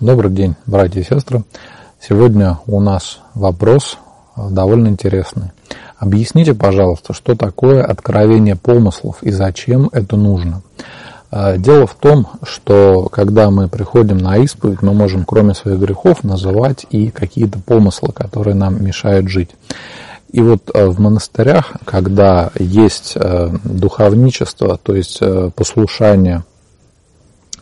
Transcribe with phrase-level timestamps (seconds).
[0.00, 1.42] Добрый день, братья и сестры.
[2.00, 3.98] Сегодня у нас вопрос
[4.34, 5.50] довольно интересный.
[5.98, 10.62] Объясните, пожалуйста, что такое откровение помыслов и зачем это нужно?
[11.30, 16.24] А, дело в том, что когда мы приходим на исповедь, мы можем кроме своих грехов
[16.24, 19.50] называть и какие-то помыслы, которые нам мешают жить.
[20.32, 23.18] И вот а, в монастырях, когда есть
[23.64, 25.20] духовничество, то есть
[25.54, 26.44] послушание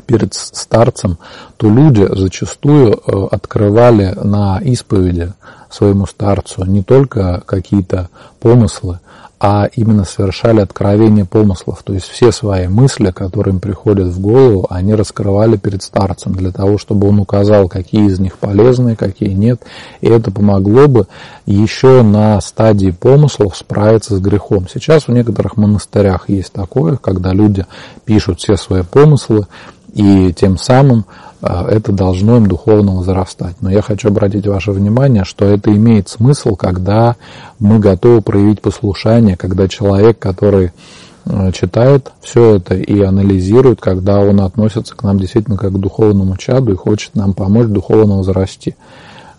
[0.09, 1.19] перед старцем,
[1.59, 5.35] то люди зачастую э, открывали на исповеди
[5.71, 8.09] своему старцу не только какие-то
[8.41, 9.01] помыслы,
[9.41, 11.83] а именно совершали откровение помыслов.
[11.85, 16.51] То есть все свои мысли, которые им приходят в голову, они раскрывали перед старцем для
[16.51, 19.63] того, чтобы он указал, какие из них полезные, какие нет.
[20.01, 21.07] И это помогло бы
[21.47, 24.67] еще на стадии помыслов справиться с грехом.
[24.73, 27.67] Сейчас в некоторых монастырях есть такое, когда люди
[28.07, 29.47] пишут все свои помыслы,
[29.95, 31.05] и тем самым
[31.41, 33.57] а, это должно им духовно возрастать.
[33.61, 37.17] Но я хочу обратить ваше внимание, что это имеет смысл, когда
[37.59, 40.73] мы готовы проявить послушание, когда человек, который
[41.25, 46.37] а, читает все это и анализирует, когда он относится к нам действительно как к духовному
[46.37, 48.75] чаду и хочет нам помочь духовно возрасти.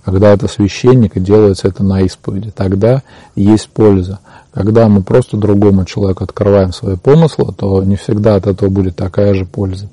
[0.10, 3.04] Когда это священник и делается это на исповеди, тогда
[3.36, 4.18] есть польза.
[4.52, 9.36] Когда мы просто другому человеку открываем свои помыслы, то не всегда от этого будет такая
[9.36, 9.88] же польза.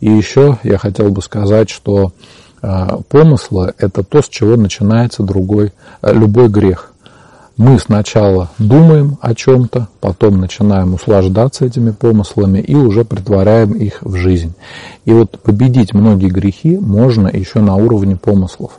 [0.00, 2.12] И еще я хотел бы сказать, что
[2.62, 6.90] а, помыслы– это то, с чего начинается другой, а, любой грех.
[7.58, 14.14] Мы сначала думаем о чем-то, потом начинаем услаждаться этими помыслами и уже притворяем их в
[14.14, 14.54] жизнь.
[15.04, 18.78] И вот победить многие грехи можно еще на уровне помыслов.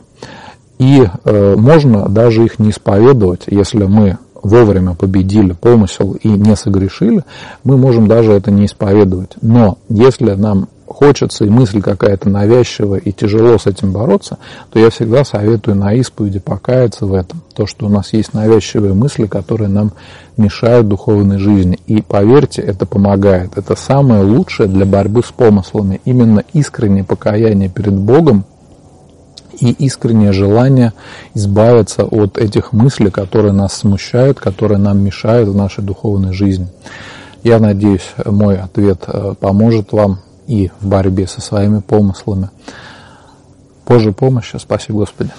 [0.78, 7.24] И э, можно даже их не исповедовать, если мы вовремя победили помысел и не согрешили,
[7.64, 9.30] мы можем даже это не исповедовать.
[9.40, 14.38] Но если нам хочется и мысль какая-то навязчивая и тяжело с этим бороться,
[14.70, 17.40] то я всегда советую на исповеди покаяться в этом.
[17.54, 19.92] То, что у нас есть навязчивые мысли, которые нам
[20.36, 21.78] мешают духовной жизни.
[21.86, 23.56] И поверьте, это помогает.
[23.56, 26.00] Это самое лучшее для борьбы с помыслами.
[26.04, 28.44] Именно искреннее покаяние перед Богом
[29.60, 30.92] и искреннее желание
[31.34, 36.68] избавиться от этих мыслей, которые нас смущают, которые нам мешают в нашей духовной жизни.
[37.42, 42.50] Я надеюсь, мой ответ э, поможет вам и в борьбе со своими помыслами.
[43.86, 45.30] Божьей помощи, спаси Господи.